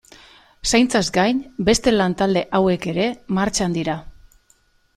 [0.69, 3.07] Zaintzaz gain, beste lantalde hauek ere
[3.41, 3.99] martxan dira.